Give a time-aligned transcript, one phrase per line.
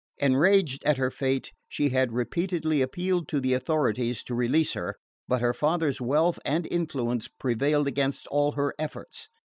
[0.17, 4.95] Enraged at her fate, she had repeatedly appealed to the authorities to release her;
[5.27, 9.29] but her father's wealth and influence prevailed against all her efforts.